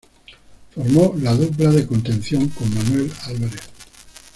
Formó 0.73 1.13
la 1.19 1.35
dupla 1.35 1.69
de 1.69 1.85
contención 1.85 2.47
con 2.47 2.73
Manuel 2.73 3.13
Álvarez. 3.25 3.69